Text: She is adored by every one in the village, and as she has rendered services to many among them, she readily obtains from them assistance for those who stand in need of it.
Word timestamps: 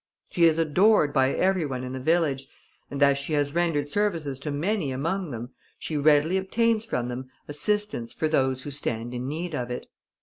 She 0.31 0.45
is 0.45 0.57
adored 0.57 1.13
by 1.13 1.29
every 1.31 1.63
one 1.63 1.83
in 1.83 1.91
the 1.91 1.99
village, 1.99 2.47
and 2.89 3.03
as 3.03 3.19
she 3.19 3.33
has 3.33 3.53
rendered 3.53 3.87
services 3.87 4.39
to 4.39 4.49
many 4.49 4.91
among 4.91 5.29
them, 5.29 5.51
she 5.77 5.95
readily 5.95 6.37
obtains 6.37 6.85
from 6.85 7.07
them 7.07 7.29
assistance 7.47 8.11
for 8.11 8.27
those 8.27 8.63
who 8.63 8.71
stand 8.71 9.13
in 9.13 9.27
need 9.27 9.53
of 9.53 9.69
it. 9.69 9.85